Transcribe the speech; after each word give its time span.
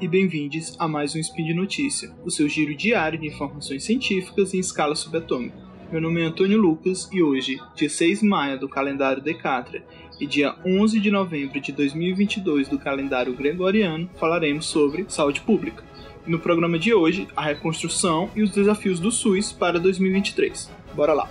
e 0.00 0.08
bem-vindos 0.08 0.76
a 0.78 0.86
mais 0.86 1.14
um 1.14 1.18
Spin 1.18 1.44
de 1.44 1.54
Notícia, 1.54 2.12
o 2.24 2.30
seu 2.30 2.48
giro 2.48 2.74
diário 2.74 3.18
de 3.18 3.26
informações 3.26 3.84
científicas 3.84 4.52
em 4.54 4.58
escala 4.58 4.94
subatômica. 4.94 5.56
Meu 5.90 6.00
nome 6.00 6.20
é 6.20 6.24
Antônio 6.24 6.60
Lucas 6.60 7.08
e 7.12 7.22
hoje, 7.22 7.58
dia 7.74 7.88
6 7.88 8.20
de 8.20 8.26
maio 8.26 8.58
do 8.58 8.68
calendário 8.68 9.22
Decatra 9.22 9.84
e 10.20 10.26
dia 10.26 10.54
11 10.64 10.98
de 11.00 11.10
novembro 11.10 11.60
de 11.60 11.72
2022 11.72 12.68
do 12.68 12.78
calendário 12.78 13.34
Gregoriano, 13.34 14.08
falaremos 14.18 14.66
sobre 14.66 15.06
saúde 15.08 15.40
pública. 15.40 15.84
No 16.26 16.38
programa 16.38 16.78
de 16.78 16.94
hoje, 16.94 17.28
a 17.36 17.44
reconstrução 17.44 18.30
e 18.34 18.42
os 18.42 18.50
desafios 18.50 18.98
do 18.98 19.10
SUS 19.10 19.52
para 19.52 19.78
2023. 19.78 20.70
Bora 20.94 21.12
lá! 21.12 21.28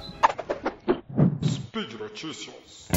Speed 1.44 1.94
Notícias. 2.00 2.88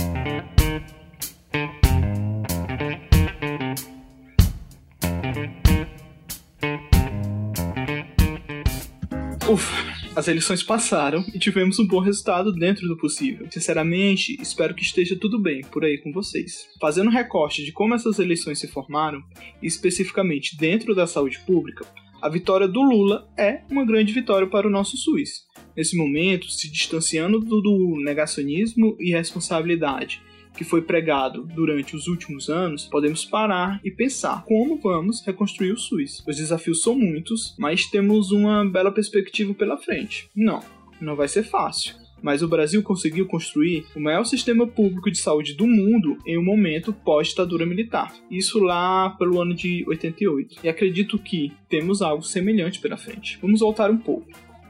Ufa, 9.48 9.76
as 10.16 10.26
eleições 10.26 10.60
passaram 10.60 11.24
e 11.32 11.38
tivemos 11.38 11.78
um 11.78 11.86
bom 11.86 12.00
resultado 12.00 12.52
dentro 12.52 12.88
do 12.88 12.96
possível. 12.96 13.46
Sinceramente, 13.48 14.36
espero 14.42 14.74
que 14.74 14.82
esteja 14.82 15.14
tudo 15.14 15.38
bem 15.38 15.60
por 15.60 15.84
aí 15.84 15.98
com 15.98 16.12
vocês. 16.12 16.66
Fazendo 16.80 17.10
um 17.10 17.12
recorte 17.12 17.64
de 17.64 17.70
como 17.70 17.94
essas 17.94 18.18
eleições 18.18 18.58
se 18.58 18.66
formaram, 18.66 19.22
especificamente 19.62 20.56
dentro 20.56 20.96
da 20.96 21.06
saúde 21.06 21.38
pública, 21.46 21.86
a 22.20 22.28
vitória 22.28 22.66
do 22.66 22.82
Lula 22.82 23.28
é 23.38 23.60
uma 23.70 23.86
grande 23.86 24.12
vitória 24.12 24.48
para 24.48 24.66
o 24.66 24.70
nosso 24.70 24.96
SUS. 24.96 25.44
Nesse 25.76 25.96
momento, 25.96 26.50
se 26.50 26.68
distanciando 26.68 27.38
do 27.38 28.00
negacionismo 28.02 28.96
e 28.98 29.12
responsabilidade 29.12 30.20
que 30.56 30.64
foi 30.64 30.82
pregado 30.82 31.46
durante 31.54 31.94
os 31.94 32.06
últimos 32.08 32.48
anos, 32.48 32.86
podemos 32.86 33.24
parar 33.24 33.80
e 33.84 33.90
pensar 33.90 34.44
como 34.44 34.78
vamos 34.78 35.24
reconstruir 35.24 35.72
o 35.72 35.78
SUS. 35.78 36.24
Os 36.26 36.36
desafios 36.36 36.82
são 36.82 36.94
muitos, 36.96 37.54
mas 37.58 37.86
temos 37.86 38.32
uma 38.32 38.64
bela 38.64 38.90
perspectiva 38.90 39.54
pela 39.54 39.76
frente. 39.76 40.28
Não, 40.34 40.60
não 41.00 41.14
vai 41.14 41.28
ser 41.28 41.42
fácil 41.42 41.94
mas 42.22 42.42
o 42.42 42.48
Brasil 42.48 42.82
conseguiu 42.82 43.26
construir 43.26 43.84
o 43.94 44.00
maior 44.00 44.24
sistema 44.24 44.66
público 44.66 45.10
de 45.10 45.18
saúde 45.18 45.54
do 45.54 45.66
mundo 45.66 46.18
em 46.26 46.38
um 46.38 46.44
momento 46.44 46.92
pós-ditadura 46.92 47.66
militar. 47.66 48.12
Isso 48.30 48.58
lá 48.58 49.10
pelo 49.10 49.40
ano 49.40 49.54
de 49.54 49.84
88. 49.86 50.56
E 50.64 50.68
acredito 50.68 51.18
que 51.18 51.52
temos 51.68 52.02
algo 52.02 52.24
semelhante 52.24 52.80
pela 52.80 52.96
frente. 52.96 53.38
Vamos 53.40 53.60
voltar 53.60 53.90
um 53.90 53.98
pouco 53.98 54.26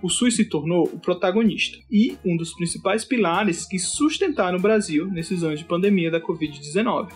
o 0.06 0.08
SUS 0.08 0.36
se 0.36 0.44
tornou 0.44 0.84
o 0.84 1.00
protagonista 1.00 1.78
e 1.90 2.16
um 2.24 2.36
dos 2.36 2.54
principais 2.54 3.04
pilares 3.04 3.66
que 3.66 3.76
sustentaram 3.76 4.56
o 4.56 4.62
Brasil 4.62 5.06
nesses 5.06 5.42
anos 5.42 5.58
de 5.58 5.64
pandemia 5.64 6.12
da 6.12 6.20
Covid-19. 6.20 7.08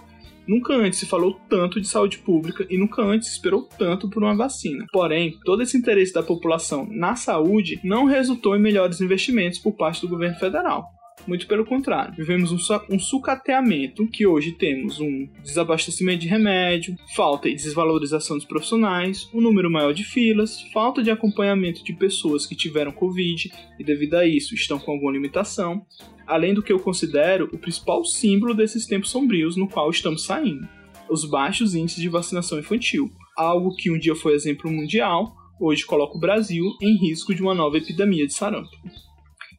Nunca 0.44 0.74
antes 0.74 0.98
se 0.98 1.06
falou 1.06 1.38
tanto 1.48 1.80
de 1.80 1.86
saúde 1.86 2.18
pública 2.18 2.66
e 2.68 2.76
nunca 2.76 3.00
antes 3.00 3.28
se 3.28 3.34
esperou 3.34 3.62
tanto 3.78 4.10
por 4.10 4.24
uma 4.24 4.34
vacina. 4.34 4.86
Porém, 4.92 5.38
todo 5.44 5.62
esse 5.62 5.76
interesse 5.76 6.12
da 6.12 6.22
população 6.24 6.88
na 6.90 7.14
saúde 7.14 7.78
não 7.84 8.06
resultou 8.06 8.56
em 8.56 8.60
melhores 8.60 9.00
investimentos 9.00 9.60
por 9.60 9.72
parte 9.72 10.00
do 10.00 10.08
governo 10.08 10.36
federal. 10.40 10.99
Muito 11.26 11.46
pelo 11.46 11.64
contrário, 11.64 12.14
vivemos 12.14 12.50
um, 12.50 12.58
um 12.90 12.98
sucateamento 12.98 14.06
que 14.06 14.26
hoje 14.26 14.52
temos 14.52 14.98
um 15.00 15.28
desabastecimento 15.42 16.20
de 16.20 16.28
remédio, 16.28 16.96
falta 17.14 17.48
e 17.48 17.54
desvalorização 17.54 18.36
dos 18.36 18.46
profissionais, 18.46 19.28
um 19.32 19.40
número 19.40 19.70
maior 19.70 19.92
de 19.92 20.02
filas, 20.02 20.62
falta 20.72 21.02
de 21.02 21.10
acompanhamento 21.10 21.84
de 21.84 21.92
pessoas 21.92 22.46
que 22.46 22.56
tiveram 22.56 22.90
Covid 22.90 23.52
e 23.78 23.84
devido 23.84 24.14
a 24.14 24.26
isso 24.26 24.54
estão 24.54 24.78
com 24.78 24.92
alguma 24.92 25.12
limitação, 25.12 25.84
além 26.26 26.54
do 26.54 26.62
que 26.62 26.72
eu 26.72 26.80
considero 26.80 27.48
o 27.52 27.58
principal 27.58 28.04
símbolo 28.04 28.54
desses 28.54 28.86
tempos 28.86 29.10
sombrios 29.10 29.56
no 29.56 29.68
qual 29.68 29.90
estamos 29.90 30.24
saindo, 30.24 30.66
os 31.08 31.24
baixos 31.24 31.74
índices 31.74 32.00
de 32.00 32.08
vacinação 32.08 32.58
infantil, 32.58 33.10
algo 33.36 33.76
que 33.76 33.90
um 33.90 33.98
dia 33.98 34.14
foi 34.14 34.34
exemplo 34.34 34.70
mundial, 34.70 35.36
hoje 35.60 35.84
coloca 35.84 36.16
o 36.16 36.20
Brasil 36.20 36.64
em 36.80 36.96
risco 36.96 37.34
de 37.34 37.42
uma 37.42 37.54
nova 37.54 37.76
epidemia 37.76 38.26
de 38.26 38.32
sarampo. 38.32 38.70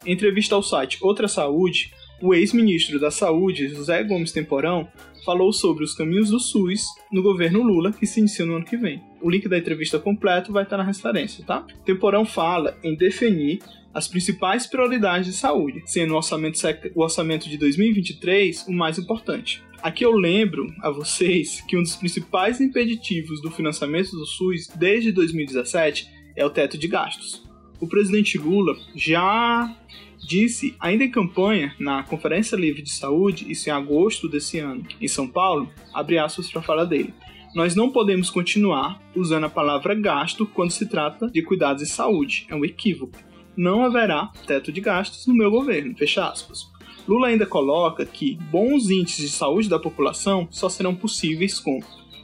Em 0.06 0.14
entrevista 0.14 0.56
ao 0.56 0.64
site 0.64 0.98
Outra 1.00 1.28
Saúde, 1.28 1.92
o 2.22 2.34
ex-ministro 2.34 3.00
da 3.00 3.12
Saúde, 3.12 3.68
José 3.68 4.04
Gomes 4.04 4.32
Temporão, 4.32 4.88
falou 5.24 5.54
sobre 5.54 5.84
os 5.84 5.94
caminhos 5.94 6.32
do 6.32 6.40
SUS 6.40 6.86
no 7.12 7.22
governo 7.22 7.62
Lula, 7.62 7.92
que 7.92 8.08
se 8.08 8.20
inicia 8.20 8.46
no 8.46 8.56
ano 8.56 8.66
que 8.66 8.78
vem. 8.78 9.02
O 9.22 9.30
link 9.30 9.48
da 9.48 9.60
entrevista 9.60 10.00
completo 10.00 10.52
vai 10.52 10.64
estar 10.64 10.78
na 10.78 10.84
referência, 10.84 11.46
tá? 11.46 11.66
Temporão 11.86 12.26
fala 12.26 12.76
em 12.84 12.96
definir 12.96 13.60
as 13.94 14.08
principais 14.08 14.66
prioridades 14.66 15.28
de 15.28 15.34
saúde, 15.34 15.84
sendo 15.86 16.14
o 16.14 16.18
orçamento, 16.18 16.60
o 16.96 17.04
orçamento 17.04 17.48
de 17.48 17.58
2023 17.58 18.66
o 18.68 18.72
mais 18.72 18.98
importante. 18.98 19.62
Aqui 19.84 20.04
eu 20.04 20.12
lembro 20.12 20.66
a 20.82 20.90
vocês 20.90 21.62
que 21.68 21.78
um 21.78 21.84
dos 21.84 21.96
principais 21.96 22.60
impeditivos 22.60 23.40
do 23.42 23.52
financiamento 23.52 24.12
do 24.12 24.26
SUS 24.26 24.68
desde 24.76 25.12
2017 25.12 26.08
é 26.36 26.46
o 26.46 26.50
teto 26.50 26.78
de 26.78 26.88
gastos 26.88 27.51
o 27.82 27.88
presidente 27.88 28.38
Lula 28.38 28.78
já 28.96 29.76
disse, 30.20 30.76
ainda 30.80 31.04
em 31.04 31.10
campanha, 31.10 31.76
na 31.80 32.04
Conferência 32.04 32.56
Livre 32.56 32.82
de 32.82 32.92
Saúde, 32.92 33.52
isso 33.52 33.68
em 33.68 33.72
agosto 33.74 34.30
desse 34.30 34.60
ano, 34.60 34.86
em 35.02 35.08
São 35.08 35.28
Paulo, 35.28 35.68
abre 35.92 36.20
aspas 36.20 36.50
para 36.50 36.62
falar 36.62 36.86
dele. 36.86 37.14
Nós 37.56 37.76
não 37.76 37.90
podemos 37.90 38.30
continuar 38.30 39.02
usando 39.16 39.46
a 39.46 39.50
palavra 39.50 39.94
gasto 39.96 40.46
quando 40.46 40.72
se 40.72 40.88
trata 40.88 41.28
de 41.28 41.42
cuidados 41.42 41.84
de 41.84 41.90
saúde. 41.90 42.46
É 42.48 42.56
um 42.56 42.64
equívoco. 42.64 43.18
Não 43.58 43.84
haverá 43.84 44.32
teto 44.48 44.72
de 44.72 44.80
gastos 44.80 45.28
no 45.28 45.34
meu 45.34 45.52
governo. 45.52 45.98
Fecha 45.98 46.26
aspas. 46.26 46.72
Lula 47.06 47.28
ainda 47.28 47.46
coloca 47.46 48.06
que 48.06 48.38
bons 48.50 48.90
índices 48.90 49.32
de 49.32 49.36
saúde 49.36 49.68
da 49.68 49.78
população 49.78 50.48
só 50.50 50.70
serão 50.70 50.96
possíveis 50.96 51.60
com 51.60 51.82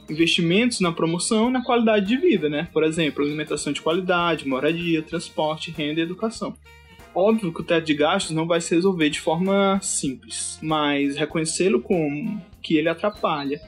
investimentos 0.08 0.80
na 0.80 0.92
promoção 0.92 1.48
e 1.48 1.52
na 1.52 1.64
qualidade 1.64 2.06
de 2.06 2.16
vida, 2.16 2.48
né? 2.48 2.68
Por 2.72 2.82
exemplo, 2.82 3.24
alimentação 3.24 3.72
de 3.72 3.82
qualidade, 3.82 4.48
moradia, 4.48 5.02
transporte, 5.02 5.70
renda 5.70 6.00
e 6.00 6.02
educação. 6.02 6.54
Óbvio 7.14 7.52
que 7.52 7.60
o 7.60 7.64
teto 7.64 7.86
de 7.86 7.94
gastos 7.94 8.34
não 8.34 8.46
vai 8.46 8.60
se 8.60 8.74
resolver 8.74 9.10
de 9.10 9.20
forma 9.20 9.78
simples, 9.82 10.58
mas 10.62 11.16
reconhecê-lo 11.16 11.80
como 11.80 12.40
que 12.62 12.76
ele 12.76 12.88
atrapalha 12.88 13.60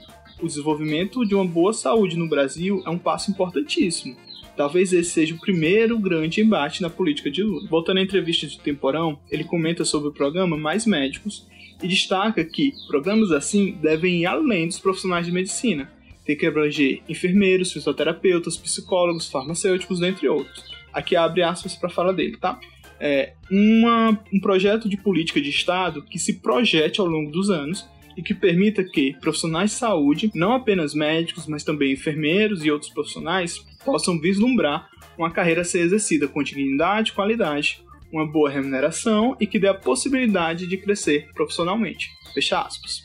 o 0.43 0.47
desenvolvimento 0.47 1.25
de 1.25 1.35
uma 1.35 1.45
boa 1.45 1.73
saúde 1.73 2.17
no 2.17 2.29
Brasil 2.29 2.83
é 2.87 2.91
um 2.91 2.99
passo 2.99 3.31
importantíssimo. 3.31 4.17
Talvez 4.57 4.93
esse 4.93 5.11
seja 5.11 5.35
o 5.35 5.41
primeiro 5.41 5.99
grande 5.99 6.41
embate 6.41 6.83
na 6.83 6.91
política 6.91 7.31
de 7.31 7.43
Lula. 7.43 7.69
Voltando 7.69 7.99
à 7.99 8.03
entrevista 8.03 8.47
de 8.47 8.59
Temporão, 8.59 9.19
ele 9.31 9.45
comenta 9.45 9.85
sobre 9.85 10.09
o 10.09 10.13
programa 10.13 10.57
Mais 10.57 10.87
Médicos 10.87 11.47
e 11.83 11.89
destaca 11.89 12.45
que 12.45 12.73
programas 12.89 13.31
assim 13.33 13.73
devem 13.81 14.23
ir 14.23 14.27
além 14.27 14.67
dos 14.67 14.79
profissionais 14.79 15.25
de 15.25 15.33
medicina, 15.33 15.91
tem 16.31 16.37
que 16.37 16.47
abranger 16.47 17.03
enfermeiros, 17.09 17.73
fisioterapeutas, 17.73 18.57
psicólogos, 18.57 19.29
farmacêuticos, 19.29 19.99
dentre 19.99 20.29
outros. 20.29 20.65
Aqui 20.93 21.17
abre 21.17 21.43
aspas 21.43 21.75
para 21.75 21.89
falar 21.89 22.13
dele, 22.13 22.37
tá? 22.37 22.61
É 23.01 23.33
uma, 23.51 24.17
um 24.33 24.39
projeto 24.39 24.89
de 24.89 24.97
política 24.97 25.41
de 25.41 25.51
Estado 25.51 26.03
que 26.03 26.21
se 26.21 26.35
projete 26.35 27.01
ao 27.01 27.07
longo 27.07 27.33
dos 27.33 27.51
anos 27.51 27.89
e 28.17 28.23
que 28.23 28.33
permita 28.33 28.85
que 28.85 29.17
profissionais 29.21 29.73
de 29.73 29.77
saúde, 29.79 30.31
não 30.33 30.53
apenas 30.53 30.95
médicos, 30.95 31.49
mas 31.49 31.65
também 31.65 31.93
enfermeiros 31.93 32.65
e 32.65 32.71
outros 32.71 32.93
profissionais, 32.93 33.59
possam 33.85 34.21
vislumbrar 34.21 34.89
uma 35.19 35.33
carreira 35.33 35.63
a 35.63 35.65
ser 35.65 35.81
exercida 35.81 36.29
com 36.29 36.45
dignidade, 36.45 37.13
qualidade, 37.13 37.83
uma 38.13 38.27
boa 38.27 38.51
remuneração 38.51 39.37
e 39.41 39.47
que 39.47 39.59
dê 39.59 39.69
a 39.69 39.75
possibilidade 39.75 40.67
de 40.67 40.77
crescer 40.77 41.29
profissionalmente. 41.35 42.11
Fecha 42.35 42.61
aspas. 42.61 43.03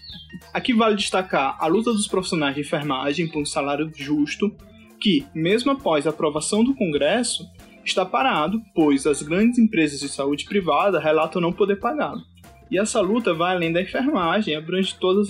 Aqui 0.53 0.73
vale 0.73 0.95
destacar 0.95 1.57
a 1.59 1.67
luta 1.67 1.91
dos 1.91 2.07
profissionais 2.07 2.55
de 2.55 2.61
enfermagem 2.61 3.27
por 3.27 3.41
um 3.41 3.45
salário 3.45 3.91
justo, 3.95 4.51
que, 4.99 5.25
mesmo 5.33 5.71
após 5.71 6.05
a 6.05 6.09
aprovação 6.09 6.63
do 6.63 6.75
Congresso, 6.75 7.45
está 7.83 8.05
parado, 8.05 8.61
pois 8.73 9.05
as 9.05 9.21
grandes 9.21 9.59
empresas 9.59 9.99
de 9.99 10.09
saúde 10.09 10.45
privada 10.45 10.99
relatam 10.99 11.41
não 11.41 11.53
poder 11.53 11.77
pagá-lo. 11.77 12.21
E 12.69 12.79
essa 12.79 12.99
luta 12.99 13.33
vai 13.33 13.55
além 13.55 13.71
da 13.71 13.81
enfermagem 13.81 14.55
abrange 14.55 14.95
todas 14.99 15.29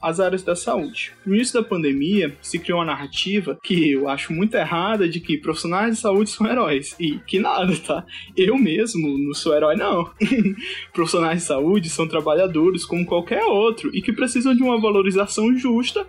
as 0.00 0.20
áreas 0.20 0.42
da 0.42 0.54
saúde. 0.54 1.12
No 1.24 1.34
início 1.34 1.60
da 1.60 1.66
pandemia, 1.66 2.36
se 2.42 2.58
criou 2.58 2.78
uma 2.78 2.84
narrativa 2.84 3.58
que 3.62 3.92
eu 3.92 4.08
acho 4.08 4.32
muito 4.32 4.54
errada 4.54 5.08
de 5.08 5.20
que 5.20 5.38
profissionais 5.38 5.96
de 5.96 6.00
saúde 6.00 6.30
são 6.30 6.46
heróis. 6.46 6.94
E 7.00 7.18
que 7.26 7.38
nada, 7.38 7.74
tá? 7.78 8.04
Eu 8.36 8.58
mesmo 8.58 9.18
não 9.18 9.34
sou 9.34 9.54
herói, 9.54 9.76
não. 9.76 10.10
profissionais 10.92 11.40
de 11.40 11.46
saúde 11.46 11.88
são 11.88 12.06
trabalhadores 12.06 12.84
como 12.84 13.06
qualquer 13.06 13.44
outro 13.44 13.90
e 13.94 14.02
que 14.02 14.12
precisam 14.12 14.54
de 14.54 14.62
uma 14.62 14.80
valorização 14.80 15.56
justa 15.56 16.06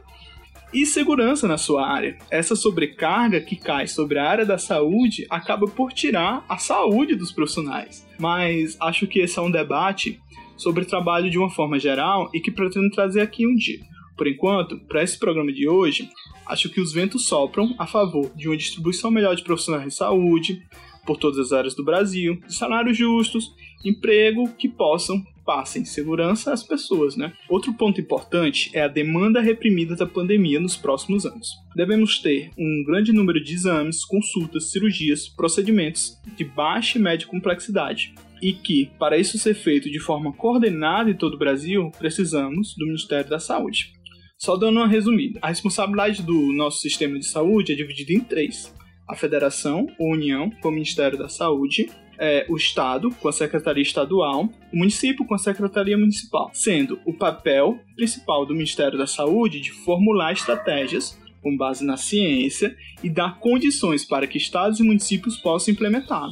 e 0.74 0.86
segurança 0.86 1.48
na 1.48 1.58
sua 1.58 1.88
área. 1.88 2.18
Essa 2.30 2.56
sobrecarga 2.56 3.40
que 3.40 3.56
cai 3.56 3.88
sobre 3.88 4.20
a 4.20 4.30
área 4.30 4.46
da 4.46 4.58
saúde 4.58 5.26
acaba 5.30 5.68
por 5.68 5.94
tirar 5.94 6.44
a 6.50 6.58
saúde 6.58 7.16
dos 7.16 7.32
profissionais. 7.32 8.06
Mas 8.20 8.76
acho 8.82 9.08
que 9.08 9.20
esse 9.20 9.40
é 9.40 9.42
um 9.42 9.50
debate 9.52 10.22
sobre 10.58 10.86
trabalho 10.86 11.30
de 11.30 11.38
uma 11.38 11.50
forma 11.50 11.80
geral 11.80 12.30
e 12.34 12.40
que 12.40 12.52
pretendo 12.52 12.90
trazer 12.90 13.22
aqui 13.22 13.46
um 13.46 13.56
dia. 13.56 13.80
Por 14.18 14.28
enquanto, 14.28 14.80
para 14.88 15.04
esse 15.04 15.20
programa 15.20 15.52
de 15.52 15.68
hoje, 15.68 16.10
acho 16.46 16.70
que 16.70 16.80
os 16.80 16.94
ventos 16.94 17.28
sopram 17.28 17.76
a 17.78 17.86
favor 17.86 18.32
de 18.36 18.48
uma 18.48 18.58
distribuição 18.58 19.12
melhor 19.12 19.36
de 19.36 19.44
profissionais 19.44 19.86
de 19.86 19.94
saúde 19.94 20.62
por 21.06 21.18
todas 21.18 21.38
as 21.38 21.52
áreas 21.52 21.76
do 21.76 21.84
Brasil, 21.84 22.40
salários 22.48 22.98
justos, 22.98 23.54
emprego 23.84 24.50
que 24.58 24.68
possam 24.68 25.24
passem 25.46 25.86
segurança 25.86 26.52
às 26.52 26.64
pessoas, 26.64 27.16
né? 27.16 27.32
Outro 27.48 27.72
ponto 27.74 28.02
importante 28.02 28.72
é 28.74 28.82
a 28.82 28.88
demanda 28.88 29.40
reprimida 29.40 29.96
da 29.96 30.08
pandemia 30.08 30.60
nos 30.60 30.76
próximos 30.76 31.24
anos. 31.26 31.52
Devemos 31.76 32.20
ter 32.20 32.50
um 32.58 32.84
grande 32.84 33.14
número 33.14 33.42
de 33.42 33.54
exames, 33.54 34.04
consultas, 34.04 34.72
cirurgias, 34.72 35.30
procedimentos 35.30 36.20
de 36.36 36.44
baixa 36.44 36.98
e 36.98 37.02
média 37.02 37.28
complexidade, 37.28 38.16
e 38.42 38.54
que, 38.54 38.92
para 39.00 39.18
isso 39.18 39.38
ser 39.38 39.54
feito 39.54 39.90
de 39.90 40.00
forma 40.00 40.34
coordenada 40.34 41.10
em 41.10 41.16
todo 41.16 41.36
o 41.36 41.40
Brasil, 41.40 41.92
precisamos 41.98 42.76
do 42.76 42.86
Ministério 42.86 43.30
da 43.30 43.40
Saúde. 43.40 43.94
Só 44.38 44.56
dando 44.56 44.78
uma 44.78 44.88
resumida, 44.88 45.40
a 45.42 45.48
responsabilidade 45.48 46.22
do 46.22 46.52
nosso 46.54 46.80
sistema 46.80 47.18
de 47.18 47.26
saúde 47.26 47.72
é 47.72 47.76
dividida 47.76 48.14
em 48.14 48.20
três: 48.20 48.74
a 49.08 49.16
Federação, 49.16 49.88
a 50.00 50.04
União, 50.04 50.50
com 50.62 50.70
o 50.70 50.72
Ministério 50.72 51.18
da 51.18 51.30
Saúde, 51.30 51.90
é, 52.20 52.46
o 52.50 52.56
Estado, 52.56 53.10
com 53.12 53.28
a 53.28 53.34
Secretaria 53.34 53.82
Estadual, 53.82 54.50
o 54.74 54.78
município, 54.78 55.26
com 55.26 55.36
a 55.36 55.40
Secretaria 55.40 55.98
Municipal, 55.98 56.50
sendo 56.54 57.00
o 57.06 57.14
papel 57.14 57.80
principal 57.96 58.46
do 58.46 58.54
Ministério 58.54 58.98
da 58.98 59.08
Saúde 59.08 59.60
de 59.60 59.72
formular 59.72 60.34
estratégias 60.34 61.20
com 61.42 61.56
base 61.56 61.86
na 61.86 61.96
ciência 61.96 62.76
e 63.04 63.10
dar 63.10 63.40
condições 63.40 64.04
para 64.04 64.26
que 64.26 64.38
estados 64.38 64.80
e 64.80 64.84
municípios 64.84 65.38
possam 65.38 65.74
implementar 65.74 66.28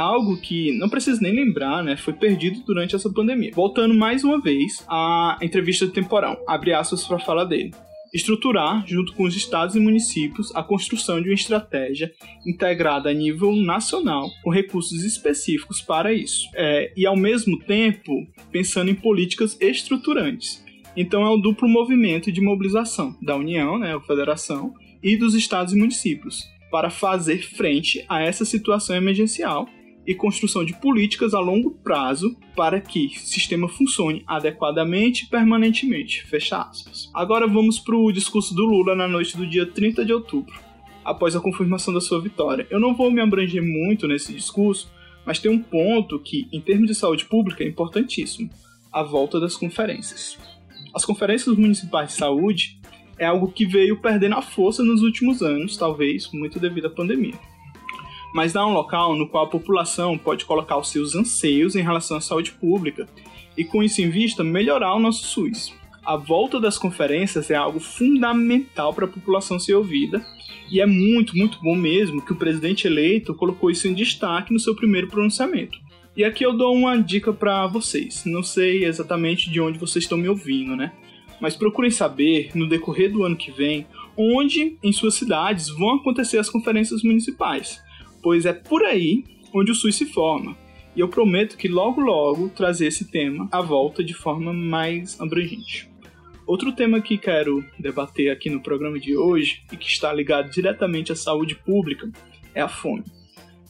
algo 0.00 0.40
que 0.40 0.76
não 0.78 0.88
preciso 0.88 1.22
nem 1.22 1.32
lembrar, 1.32 1.82
né? 1.82 1.96
Foi 1.96 2.12
perdido 2.12 2.60
durante 2.66 2.94
essa 2.94 3.10
pandemia. 3.10 3.52
Voltando 3.54 3.94
mais 3.94 4.24
uma 4.24 4.40
vez 4.40 4.84
à 4.88 5.38
entrevista 5.42 5.86
do 5.86 5.92
Temporão, 5.92 6.36
abre 6.46 6.72
aspas 6.72 7.04
para 7.04 7.18
falar 7.18 7.44
dele 7.44 7.72
estruturar, 8.12 8.86
junto 8.86 9.12
com 9.12 9.24
os 9.24 9.36
estados 9.36 9.76
e 9.76 9.80
municípios, 9.80 10.54
a 10.54 10.62
construção 10.62 11.20
de 11.20 11.28
uma 11.28 11.34
estratégia 11.34 12.12
integrada 12.46 13.10
a 13.10 13.12
nível 13.12 13.54
nacional, 13.54 14.30
com 14.42 14.50
recursos 14.50 15.04
específicos 15.04 15.80
para 15.80 16.12
isso, 16.12 16.48
é, 16.54 16.92
e 16.96 17.06
ao 17.06 17.16
mesmo 17.16 17.58
tempo 17.58 18.26
pensando 18.50 18.90
em 18.90 18.94
políticas 18.94 19.58
estruturantes. 19.60 20.64
Então 20.96 21.22
é 21.22 21.30
um 21.30 21.40
duplo 21.40 21.68
movimento 21.68 22.32
de 22.32 22.40
mobilização 22.40 23.16
da 23.22 23.36
União, 23.36 23.78
né, 23.78 23.94
a 23.94 24.00
Federação, 24.00 24.74
e 25.02 25.16
dos 25.16 25.34
estados 25.34 25.72
e 25.72 25.78
municípios 25.78 26.48
para 26.70 26.90
fazer 26.90 27.38
frente 27.38 28.04
a 28.08 28.20
essa 28.20 28.44
situação 28.44 28.96
emergencial 28.96 29.68
e 30.08 30.14
construção 30.14 30.64
de 30.64 30.72
políticas 30.72 31.34
a 31.34 31.38
longo 31.38 31.70
prazo 31.70 32.34
para 32.56 32.80
que 32.80 33.08
o 33.08 33.10
sistema 33.10 33.68
funcione 33.68 34.24
adequadamente 34.26 35.26
e 35.26 35.28
permanentemente. 35.28 36.24
Fecha 36.24 36.62
aspas. 36.62 37.10
Agora 37.12 37.46
vamos 37.46 37.78
para 37.78 37.94
o 37.94 38.10
discurso 38.10 38.54
do 38.54 38.64
Lula 38.64 38.94
na 38.94 39.06
noite 39.06 39.36
do 39.36 39.46
dia 39.46 39.66
30 39.66 40.06
de 40.06 40.14
outubro, 40.14 40.58
após 41.04 41.36
a 41.36 41.40
confirmação 41.40 41.92
da 41.92 42.00
sua 42.00 42.22
vitória. 42.22 42.66
Eu 42.70 42.80
não 42.80 42.96
vou 42.96 43.10
me 43.10 43.20
abranger 43.20 43.62
muito 43.62 44.08
nesse 44.08 44.32
discurso, 44.32 44.90
mas 45.26 45.40
tem 45.40 45.50
um 45.50 45.62
ponto 45.62 46.18
que, 46.18 46.48
em 46.50 46.60
termos 46.62 46.86
de 46.88 46.94
saúde 46.94 47.26
pública, 47.26 47.62
é 47.62 47.68
importantíssimo: 47.68 48.48
a 48.90 49.02
volta 49.02 49.38
das 49.38 49.56
conferências. 49.56 50.38
As 50.94 51.04
conferências 51.04 51.54
municipais 51.54 52.08
de 52.08 52.14
saúde 52.14 52.80
é 53.18 53.26
algo 53.26 53.52
que 53.52 53.66
veio 53.66 54.00
perdendo 54.00 54.36
a 54.36 54.42
força 54.42 54.82
nos 54.82 55.02
últimos 55.02 55.42
anos, 55.42 55.76
talvez 55.76 56.32
muito 56.32 56.58
devido 56.58 56.86
à 56.86 56.90
pandemia 56.90 57.38
mas 58.32 58.52
dá 58.52 58.66
um 58.66 58.72
local 58.72 59.16
no 59.16 59.28
qual 59.28 59.44
a 59.44 59.50
população 59.50 60.18
pode 60.18 60.44
colocar 60.44 60.76
os 60.76 60.90
seus 60.90 61.14
anseios 61.14 61.74
em 61.74 61.82
relação 61.82 62.16
à 62.16 62.20
saúde 62.20 62.52
pública 62.52 63.08
e, 63.56 63.64
com 63.64 63.82
isso 63.82 64.00
em 64.02 64.10
vista, 64.10 64.44
melhorar 64.44 64.94
o 64.94 65.00
nosso 65.00 65.26
SUS. 65.26 65.74
A 66.04 66.16
volta 66.16 66.60
das 66.60 66.78
conferências 66.78 67.50
é 67.50 67.54
algo 67.54 67.80
fundamental 67.80 68.94
para 68.94 69.04
a 69.04 69.08
população 69.08 69.58
ser 69.58 69.74
ouvida 69.74 70.24
e 70.70 70.80
é 70.80 70.86
muito, 70.86 71.36
muito 71.36 71.58
bom 71.60 71.74
mesmo 71.74 72.22
que 72.22 72.32
o 72.32 72.36
presidente 72.36 72.86
eleito 72.86 73.34
colocou 73.34 73.70
isso 73.70 73.88
em 73.88 73.94
destaque 73.94 74.52
no 74.52 74.60
seu 74.60 74.74
primeiro 74.74 75.08
pronunciamento. 75.08 75.78
E 76.16 76.24
aqui 76.24 76.44
eu 76.44 76.52
dou 76.52 76.74
uma 76.74 76.96
dica 76.96 77.32
para 77.32 77.66
vocês. 77.66 78.24
Não 78.24 78.42
sei 78.42 78.84
exatamente 78.84 79.50
de 79.50 79.60
onde 79.60 79.78
vocês 79.78 80.04
estão 80.04 80.18
me 80.18 80.28
ouvindo, 80.28 80.74
né? 80.74 80.92
Mas 81.40 81.54
procurem 81.54 81.90
saber, 81.90 82.50
no 82.54 82.68
decorrer 82.68 83.12
do 83.12 83.22
ano 83.22 83.36
que 83.36 83.52
vem, 83.52 83.86
onde 84.16 84.76
em 84.82 84.92
suas 84.92 85.14
cidades 85.14 85.68
vão 85.68 85.96
acontecer 85.96 86.38
as 86.38 86.50
conferências 86.50 87.02
municipais 87.02 87.80
pois 88.28 88.44
é 88.44 88.52
por 88.52 88.84
aí 88.84 89.24
onde 89.54 89.72
o 89.72 89.74
SUS 89.74 89.96
se 89.96 90.04
forma. 90.04 90.54
E 90.94 91.00
eu 91.00 91.08
prometo 91.08 91.56
que 91.56 91.66
logo 91.66 91.98
logo 91.98 92.50
trazer 92.50 92.88
esse 92.88 93.10
tema 93.10 93.48
à 93.50 93.62
volta 93.62 94.04
de 94.04 94.12
forma 94.12 94.52
mais 94.52 95.18
abrangente. 95.18 95.90
Outro 96.46 96.72
tema 96.72 97.00
que 97.00 97.16
quero 97.16 97.64
debater 97.78 98.30
aqui 98.30 98.50
no 98.50 98.60
programa 98.60 98.98
de 98.98 99.16
hoje 99.16 99.62
e 99.72 99.78
que 99.78 99.88
está 99.88 100.12
ligado 100.12 100.50
diretamente 100.50 101.10
à 101.10 101.16
saúde 101.16 101.54
pública 101.54 102.12
é 102.54 102.60
a 102.60 102.68
fome. 102.68 103.02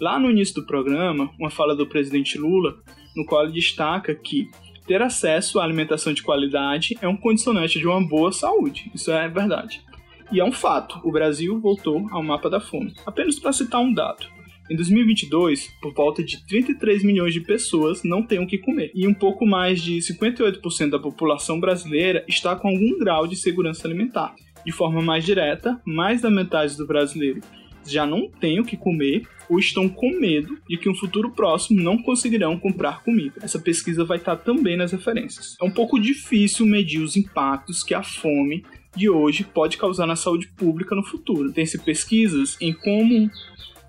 Lá 0.01 0.19
no 0.19 0.29
início 0.29 0.57
do 0.57 0.67
programa, 0.67 1.31
uma 1.39 1.51
fala 1.51 1.77
do 1.77 1.87
presidente 1.87 2.37
Lula, 2.37 2.83
no 3.15 3.25
qual 3.25 3.45
ele 3.45 3.53
destaca 3.53 4.13
que 4.13 4.51
ter 4.89 5.01
acesso 5.01 5.61
à 5.61 5.63
alimentação 5.63 6.13
de 6.13 6.25
qualidade 6.25 6.99
é 7.01 7.07
um 7.07 7.17
condicionante 7.17 7.79
de 7.79 7.87
uma 7.87 8.05
boa 8.05 8.33
saúde. 8.33 8.91
Isso 8.93 9.13
é 9.13 9.29
verdade. 9.29 9.85
E 10.33 10.41
é 10.41 10.45
um 10.45 10.51
fato, 10.51 11.01
o 11.05 11.13
Brasil 11.13 11.61
voltou 11.61 12.09
ao 12.11 12.25
mapa 12.25 12.51
da 12.51 12.59
fome. 12.59 12.93
Apenas 13.07 13.39
para 13.39 13.53
citar 13.53 13.81
um 13.81 13.95
dado. 13.95 14.37
Em 14.71 14.77
2022, 14.77 15.71
por 15.81 15.95
volta 15.95 16.23
de 16.23 16.47
33 16.47 17.03
milhões 17.03 17.33
de 17.33 17.41
pessoas 17.41 18.03
não 18.03 18.23
têm 18.23 18.39
o 18.39 18.47
que 18.47 18.59
comer, 18.59 18.91
e 18.95 19.07
um 19.07 19.15
pouco 19.15 19.47
mais 19.47 19.81
de 19.81 19.97
58% 19.97 20.91
da 20.91 20.99
população 20.99 21.59
brasileira 21.59 22.23
está 22.29 22.55
com 22.55 22.69
algum 22.69 22.99
grau 22.99 23.27
de 23.27 23.35
segurança 23.35 23.89
alimentar. 23.89 24.35
De 24.67 24.71
forma 24.71 25.01
mais 25.01 25.25
direta, 25.25 25.81
mais 25.87 26.21
da 26.21 26.31
metade 26.31 26.77
dos 26.77 26.87
brasileiros 26.87 27.45
já 27.87 28.05
não 28.05 28.29
têm 28.29 28.61
o 28.61 28.65
que 28.65 28.77
comer 28.77 29.27
ou 29.49 29.59
estão 29.59 29.89
com 29.89 30.11
medo 30.11 30.59
de 30.69 30.77
que 30.77 30.91
um 30.91 30.95
futuro 30.95 31.31
próximo 31.31 31.81
não 31.83 31.97
conseguirão 32.03 32.59
comprar 32.59 33.03
comida. 33.03 33.41
Essa 33.43 33.59
pesquisa 33.59 34.05
vai 34.05 34.19
estar 34.19 34.37
também 34.37 34.77
nas 34.77 34.93
referências. 34.93 35.57
É 35.59 35.65
um 35.65 35.71
pouco 35.71 35.99
difícil 35.99 36.67
medir 36.67 37.01
os 37.01 37.17
impactos 37.17 37.83
que 37.83 37.95
a 37.95 38.03
fome 38.03 38.65
de 38.95 39.09
hoje 39.09 39.45
pode 39.45 39.79
causar 39.79 40.07
na 40.07 40.17
saúde 40.17 40.49
pública 40.49 40.95
no 40.95 41.03
futuro. 41.03 41.53
Tem-se 41.53 41.79
pesquisas 41.79 42.59
em 42.61 42.75
como 42.75 43.31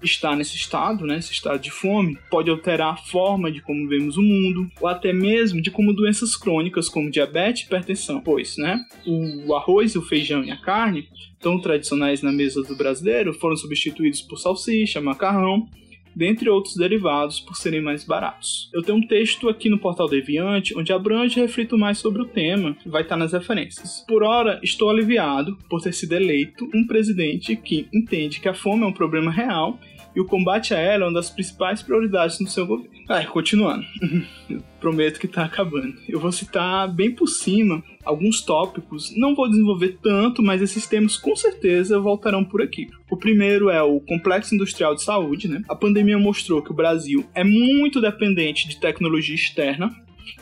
estar 0.01 0.35
nesse 0.35 0.55
estado, 0.55 1.05
né, 1.05 1.17
esse 1.17 1.31
estado 1.31 1.59
de 1.59 1.71
fome, 1.71 2.17
pode 2.29 2.49
alterar 2.49 2.93
a 2.93 2.97
forma 2.97 3.51
de 3.51 3.61
como 3.61 3.87
vemos 3.87 4.17
o 4.17 4.21
mundo, 4.21 4.69
ou 4.79 4.87
até 4.87 5.13
mesmo 5.13 5.61
de 5.61 5.71
como 5.71 5.93
doenças 5.93 6.35
crônicas 6.35 6.89
como 6.89 7.11
diabetes 7.11 7.63
e 7.63 7.65
hipertensão, 7.65 8.21
pois, 8.21 8.57
né, 8.57 8.79
o 9.05 9.55
arroz, 9.55 9.95
o 9.95 10.01
feijão 10.01 10.43
e 10.43 10.51
a 10.51 10.57
carne, 10.57 11.07
tão 11.39 11.59
tradicionais 11.59 12.21
na 12.21 12.31
mesa 12.31 12.61
do 12.63 12.75
brasileiro, 12.75 13.33
foram 13.33 13.55
substituídos 13.55 14.21
por 14.21 14.37
salsicha, 14.37 15.01
macarrão, 15.01 15.67
dentre 16.15 16.49
outros 16.49 16.75
derivados 16.75 17.39
por 17.39 17.55
serem 17.55 17.81
mais 17.81 18.03
baratos. 18.03 18.69
Eu 18.73 18.81
tenho 18.81 18.97
um 18.97 19.07
texto 19.07 19.49
aqui 19.49 19.69
no 19.69 19.79
portal 19.79 20.07
Deviante 20.07 20.77
onde 20.77 20.93
abrange 20.93 21.39
e 21.39 21.41
reflito 21.41 21.77
mais 21.77 21.97
sobre 21.97 22.21
o 22.21 22.25
tema, 22.25 22.75
vai 22.85 23.01
estar 23.01 23.17
nas 23.17 23.33
referências. 23.33 24.03
Por 24.07 24.23
ora, 24.23 24.59
estou 24.63 24.89
aliviado 24.89 25.57
por 25.69 25.81
ter 25.81 25.93
sido 25.93 26.13
eleito 26.13 26.69
um 26.73 26.85
presidente 26.85 27.55
que 27.55 27.87
entende 27.93 28.39
que 28.39 28.49
a 28.49 28.53
fome 28.53 28.83
é 28.83 28.87
um 28.87 28.93
problema 28.93 29.31
real 29.31 29.79
e 30.15 30.19
o 30.19 30.25
combate 30.25 30.73
a 30.73 30.77
ela 30.77 31.05
é 31.05 31.07
uma 31.07 31.13
das 31.13 31.29
principais 31.29 31.81
prioridades 31.81 32.39
no 32.39 32.47
seu 32.47 32.65
governo. 32.65 32.98
Ah, 33.09 33.25
continuando. 33.25 33.83
Prometo 34.79 35.19
que 35.19 35.27
tá 35.27 35.43
acabando. 35.43 35.95
Eu 36.07 36.19
vou 36.19 36.31
citar 36.31 36.87
bem 36.87 37.09
por 37.09 37.25
cima 37.25 37.83
alguns 38.05 38.41
tópicos, 38.41 39.11
não 39.17 39.33
vou 39.33 39.49
desenvolver 39.49 39.97
tanto, 39.99 40.43
mas 40.43 40.61
esses 40.61 40.85
temas 40.85 41.17
com 41.17 41.35
certeza 41.35 41.99
voltarão 41.99 42.45
por 42.45 42.61
aqui. 42.61 42.87
O 43.09 43.17
primeiro 43.17 43.71
é 43.71 43.81
o 43.81 43.99
complexo 43.99 44.53
industrial 44.53 44.93
de 44.93 45.03
saúde, 45.03 45.47
né? 45.47 45.63
A 45.67 45.75
pandemia 45.75 46.19
mostrou 46.19 46.61
que 46.61 46.71
o 46.71 46.75
Brasil 46.75 47.25
é 47.33 47.43
muito 47.43 47.99
dependente 47.99 48.67
de 48.67 48.79
tecnologia 48.79 49.33
externa 49.33 49.89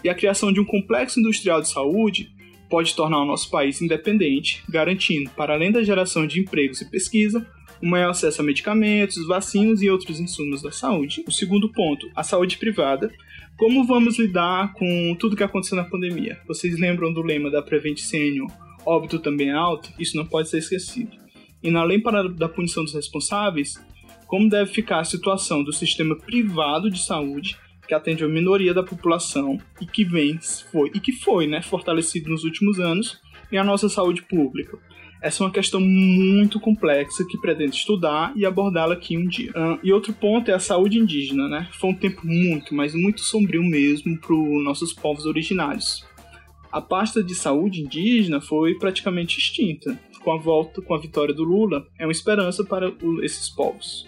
e 0.03 0.09
a 0.09 0.15
criação 0.15 0.51
de 0.51 0.59
um 0.59 0.65
complexo 0.65 1.21
industrial 1.21 1.61
de 1.61 1.69
saúde 1.69 2.35
pode 2.69 2.93
tornar 2.93 3.21
o 3.21 3.25
nosso 3.25 3.49
país 3.49 3.81
independente, 3.81 4.61
garantindo, 4.67 5.29
para 5.29 5.53
além 5.53 5.71
da 5.71 5.83
geração 5.83 6.27
de 6.27 6.41
empregos 6.41 6.81
e 6.81 6.89
pesquisa, 6.91 7.47
um 7.81 7.89
maior 7.89 8.11
acesso 8.11 8.41
a 8.41 8.43
medicamentos, 8.43 9.25
vacinas 9.27 9.81
e 9.81 9.89
outros 9.89 10.19
insumos 10.19 10.61
da 10.61 10.71
saúde. 10.71 11.23
O 11.27 11.31
segundo 11.31 11.71
ponto, 11.71 12.09
a 12.15 12.23
saúde 12.23 12.57
privada. 12.57 13.11
Como 13.57 13.85
vamos 13.85 14.19
lidar 14.19 14.73
com 14.73 15.15
tudo 15.19 15.35
que 15.35 15.43
aconteceu 15.43 15.75
na 15.75 15.83
pandemia? 15.83 16.39
Vocês 16.47 16.79
lembram 16.79 17.11
do 17.11 17.21
lema 17.21 17.49
da 17.49 17.61
Prevent 17.61 17.97
Senior, 17.97 18.47
óbito 18.85 19.19
também 19.19 19.49
é 19.49 19.53
alto? 19.53 19.91
Isso 19.99 20.15
não 20.15 20.25
pode 20.25 20.49
ser 20.49 20.59
esquecido. 20.59 21.17
E 21.63 21.71
na 21.71 21.83
lei 21.83 21.99
para 21.99 22.27
da 22.29 22.47
punição 22.47 22.83
dos 22.83 22.93
responsáveis, 22.93 23.73
como 24.27 24.49
deve 24.49 24.71
ficar 24.71 24.99
a 24.99 25.05
situação 25.05 25.63
do 25.63 25.73
sistema 25.73 26.15
privado 26.15 26.89
de 26.91 26.99
saúde 26.99 27.57
que 27.87 27.93
atende 27.93 28.23
a 28.23 28.27
minoria 28.27 28.73
da 28.73 28.83
população 28.83 29.57
e 29.81 29.85
que 29.85 30.03
vem 30.03 30.37
foi 30.71 30.91
e 30.93 30.99
que 30.99 31.13
foi, 31.13 31.47
né, 31.47 31.61
fortalecido 31.61 32.29
nos 32.29 32.43
últimos 32.43 32.79
anos 32.79 33.19
e 33.51 33.57
a 33.57 33.63
nossa 33.63 33.87
saúde 33.87 34.21
pública. 34.23 34.77
Essa 35.21 35.43
é 35.43 35.45
uma 35.45 35.51
questão 35.51 35.79
muito 35.81 36.59
complexa 36.59 37.25
que 37.27 37.37
pretendo 37.37 37.73
estudar 37.73 38.31
e 38.35 38.45
abordá-la 38.45 38.93
aqui 38.93 39.17
um 39.17 39.27
dia. 39.27 39.51
Uh, 39.51 39.79
e 39.83 39.91
outro 39.91 40.13
ponto 40.13 40.49
é 40.51 40.53
a 40.53 40.59
saúde 40.59 40.99
indígena, 40.99 41.47
né? 41.47 41.67
Foi 41.73 41.89
um 41.89 41.95
tempo 41.95 42.21
muito, 42.23 42.75
mas 42.75 42.93
muito 42.93 43.21
sombrio 43.21 43.63
mesmo 43.63 44.17
para 44.19 44.33
os 44.33 44.63
nossos 44.63 44.93
povos 44.93 45.25
originários. 45.25 46.05
A 46.71 46.81
pasta 46.81 47.23
de 47.23 47.33
saúde 47.33 47.81
indígena 47.81 48.39
foi 48.39 48.75
praticamente 48.75 49.39
extinta. 49.39 49.99
Com 50.23 50.31
a 50.31 50.37
volta, 50.37 50.81
com 50.81 50.93
a 50.93 50.99
vitória 50.99 51.33
do 51.33 51.43
Lula, 51.43 51.87
é 51.97 52.05
uma 52.05 52.11
esperança 52.11 52.63
para 52.63 52.91
esses 53.23 53.49
povos. 53.49 54.07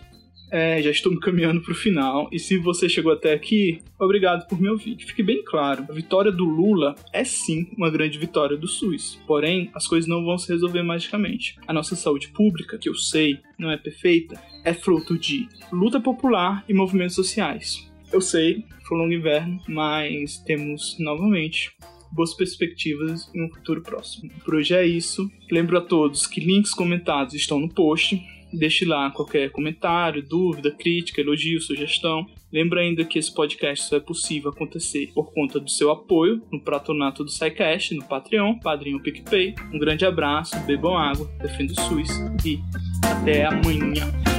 É, 0.52 0.82
já 0.82 0.90
estou 0.90 1.12
me 1.12 1.20
caminhando 1.20 1.62
para 1.62 1.72
o 1.72 1.76
final. 1.76 2.30
E 2.32 2.40
se 2.40 2.58
você 2.58 2.90
chegou 2.90 3.12
até 3.12 3.34
aqui, 3.34 3.80
obrigado 4.00 4.48
por 4.48 4.60
me 4.60 4.70
ouvir. 4.70 4.98
Fique 5.00 5.24
bem 5.24 5.44
claro: 5.44 5.86
a 5.88 5.94
vitória 5.94 6.32
do 6.32 6.46
Lula 6.46 6.96
é 7.14 7.24
sim 7.24 7.70
uma 7.78 7.90
grande 7.90 8.18
vitória 8.18 8.58
do 8.58 8.68
SUS. 8.68 9.20
Porém, 9.28 9.70
as 9.74 9.88
coisas 9.88 10.10
não 10.10 10.24
vão 10.24 10.38
se 10.38 10.52
resolver 10.52 10.84
magicamente. 10.84 11.58
A 11.68 11.74
nossa 11.74 11.96
saúde 11.96 12.30
pública, 12.30 12.78
que 12.78 12.90
eu 12.90 12.96
sei 12.96 13.40
não 13.58 13.70
é 13.70 13.78
perfeita, 13.78 14.42
é 14.64 14.74
fruto 14.74 15.18
de 15.18 15.48
luta 15.72 16.00
popular 16.00 16.64
e 16.68 16.74
movimentos 16.74 17.16
sociais. 17.16 17.90
Eu 18.12 18.22
sei, 18.22 18.66
foi 18.88 18.98
um 18.98 19.02
longo 19.02 19.14
inverno, 19.14 19.62
mas 19.68 20.40
temos 20.40 20.98
novamente 21.00 21.72
boas 22.12 22.34
perspectivas 22.34 23.30
em 23.36 23.46
um 23.46 23.50
futuro 23.50 23.82
próximo. 23.82 24.32
Por 24.44 24.56
hoje 24.56 24.74
é 24.74 24.86
isso. 24.86 25.30
Lembro 25.52 25.78
a 25.78 25.82
todos 25.82 26.26
que 26.26 26.40
links 26.40 26.74
comentados 26.74 27.34
estão 27.34 27.60
no 27.60 27.70
post. 27.70 28.20
Deixe 28.52 28.86
lá 28.86 29.12
qualquer 29.12 29.52
comentário, 29.52 30.22
dúvida, 30.22 30.72
crítica, 30.72 31.22
elogio, 31.22 31.62
sugestão. 31.62 32.26
Lembra 32.52 32.82
ainda 32.82 33.06
que 33.06 33.20
esse 33.20 33.34
podcast 33.34 33.86
só 33.86 33.98
é 33.98 34.00
possível 34.00 34.50
acontecer 34.50 35.12
por 35.14 35.32
conta 35.32 35.60
do 35.60 35.70
seu 35.70 35.92
apoio 35.92 36.42
no 36.52 36.60
Pratonato 36.60 37.24
do 37.24 37.30
SciCast, 37.30 37.94
no 37.94 38.06
Patreon, 38.06 38.56
Padrinho 38.60 39.02
PicPay. 39.02 39.54
Um 39.72 39.78
grande 39.78 40.06
abraço, 40.06 40.60
bebam 40.66 40.98
água, 40.98 41.30
defenda 41.40 41.74
o 41.74 41.82
SUS 41.82 42.10
e 42.44 42.60
até 43.04 43.46
amanhã. 43.46 44.39